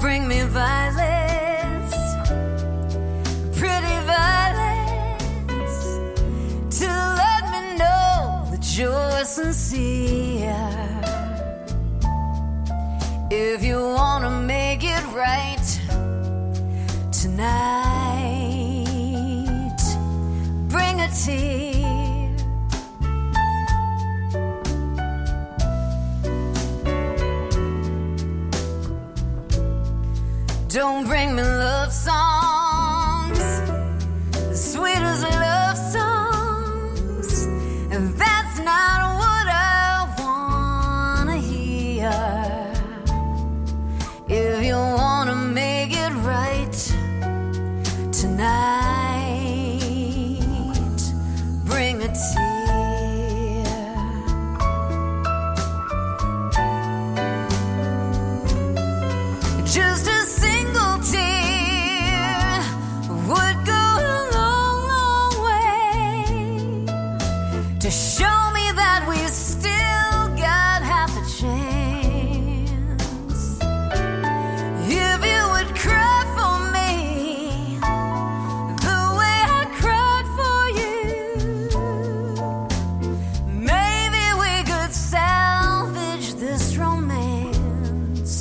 bring 0.00 0.28
me 0.28 0.42
violence, 0.42 1.94
pretty 3.58 3.96
violence, 4.06 5.78
to 6.78 6.86
let 7.22 7.42
me 7.52 7.60
know 7.78 8.46
that 8.50 8.64
you're 8.78 9.24
sincere. 9.24 10.54
If 13.30 13.62
you 13.64 13.78
wanna 13.78 14.30
make 14.30 14.84
it 14.84 15.04
right 15.14 15.66
tonight, 17.10 18.16
bring 20.68 21.00
a 21.00 21.08
tear. 21.10 21.77
Don't 30.68 31.06
bring 31.06 31.34
me 31.34 31.42
love 31.42 31.90
songs, 31.90 33.40
sweet 34.52 34.98
as 34.98 35.22
love 35.22 35.78
songs, 35.78 37.46
and 37.90 38.14
that's 38.18 38.58
not 38.58 39.16
what 39.16 39.48
I 39.48 40.14
wanna 40.18 41.38
hear. 41.38 42.12
If 44.28 44.62
you 44.62 44.74
wanna 44.74 45.36
make 45.36 45.96
it 45.96 46.12
right 46.26 46.70
tonight, 48.12 49.40
bring 51.64 52.02
a 52.02 52.08
tear. 52.08 52.57
To 67.80 67.90
show 67.92 68.50
me 68.52 68.72
that 68.72 69.06
we 69.08 69.16
still 69.28 70.28
got 70.36 70.82
half 70.82 71.10
a 71.16 71.24
chance. 71.38 72.58
If 74.90 75.24
you 75.24 75.42
would 75.52 75.70
cry 75.76 76.24
for 76.36 76.58
me 76.74 77.78
the 78.86 79.00
way 79.18 79.38
I 79.58 79.62
cried 79.78 80.26
for 80.38 80.60
you, 80.80 80.96
maybe 83.46 84.24
we 84.42 84.54
could 84.64 84.92
salvage 84.92 86.34
this 86.34 86.76
romance. 86.76 88.34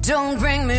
Don't 0.00 0.38
bring 0.38 0.66
me 0.66 0.78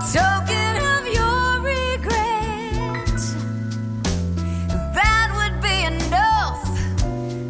token 0.00 0.74
of 0.94 1.02
your 1.18 1.60
regret, 1.60 3.20
that 4.94 5.28
would 5.36 5.56
be 5.60 5.76
enough 5.92 6.62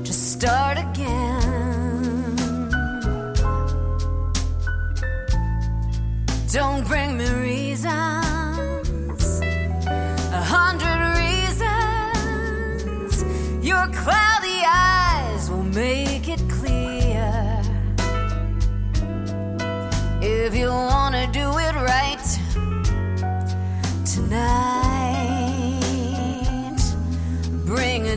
to 0.05 0.13
start 0.13 0.77
again. 0.79 1.61
Don't 6.53 6.85
bring 6.87 7.17
me 7.17 7.29
reasons, 7.51 9.23
a 10.41 10.43
hundred 10.57 11.01
reasons. 11.23 13.13
Your 13.65 13.87
cloudy 13.89 14.61
eyes 14.67 15.49
will 15.51 15.65
make 15.65 16.29
it 16.29 16.43
clear. 16.51 17.31
If 20.21 20.55
you 20.55 20.69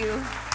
you. 0.00 0.49